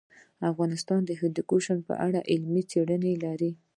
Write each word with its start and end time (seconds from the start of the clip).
افغانستان 0.51 0.99
د 1.05 1.11
هندوکش 1.21 1.65
په 1.87 1.93
اړه 2.05 2.19
علمي 2.31 2.63
څېړنې 2.71 3.13
لري. 3.25 3.51